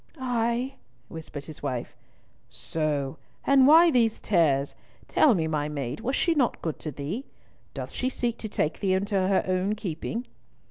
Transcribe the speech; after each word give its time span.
"Ay," 0.19 0.77
whispered 1.09 1.45
his 1.45 1.61
wife. 1.61 1.95
"So! 2.49 3.19
And 3.45 3.67
why 3.67 3.91
these 3.91 4.19
tears? 4.19 4.73
Tell 5.07 5.35
me, 5.35 5.45
my 5.45 5.69
maid, 5.69 5.99
was 5.99 6.15
not 6.35 6.53
she 6.55 6.59
good 6.63 6.79
to 6.79 6.89
thee? 6.91 7.25
Doth 7.75 7.91
she 7.91 8.09
seek 8.09 8.39
to 8.39 8.49
take 8.49 8.79
thee 8.79 8.93
into 8.95 9.13
her 9.13 9.43
own 9.45 9.75
keeping?" 9.75 10.25